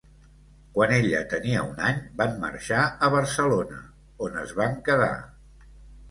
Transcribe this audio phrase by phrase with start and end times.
[0.75, 3.77] Quan ella tenia un any van marxar a Barcelona,
[4.29, 5.11] on es van quedar.